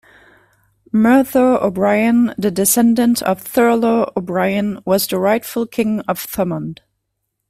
[0.91, 6.79] Murtough O'Brien, the descendant of Thurlough O'Brien was the rightful King of Thomond.